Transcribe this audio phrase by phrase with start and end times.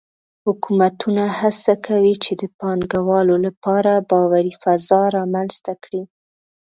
[0.45, 6.03] حکومتونه هڅه کوي چې د پانګهوالو لپاره باوري فضا رامنځته کړي.